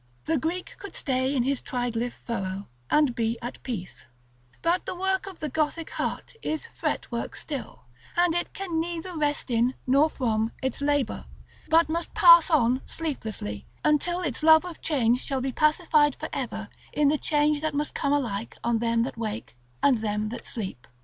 The 0.25 0.39
Greek 0.39 0.77
could 0.79 0.95
stay 0.95 1.35
in 1.35 1.43
his 1.43 1.61
triglyph 1.61 2.13
furrow, 2.25 2.67
and 2.89 3.13
be 3.13 3.37
at 3.39 3.61
peace; 3.61 4.07
but 4.63 4.87
the 4.87 4.95
work 4.95 5.27
of 5.27 5.37
the 5.39 5.47
Gothic 5.47 5.91
heart 5.91 6.33
is 6.41 6.65
fretwork 6.73 7.35
still, 7.35 7.83
and 8.17 8.33
it 8.33 8.51
can 8.51 8.79
neither 8.79 9.15
rest 9.15 9.51
in, 9.51 9.75
nor 9.85 10.09
from, 10.09 10.53
its 10.63 10.81
labor, 10.81 11.25
but 11.69 11.87
must 11.87 12.15
pass 12.15 12.49
on, 12.49 12.81
sleeplessly, 12.87 13.67
until 13.85 14.21
its 14.21 14.41
love 14.41 14.65
of 14.65 14.81
change 14.81 15.23
shall 15.23 15.39
be 15.39 15.51
pacified 15.51 16.15
for 16.15 16.29
ever 16.33 16.69
in 16.91 17.09
the 17.09 17.19
change 17.19 17.61
that 17.61 17.75
must 17.75 17.93
come 17.93 18.11
alike 18.11 18.57
on 18.63 18.79
them 18.79 19.03
that 19.03 19.19
wake 19.19 19.55
and 19.83 19.99
them 19.99 20.29
that 20.29 20.47
sleep. 20.47 20.87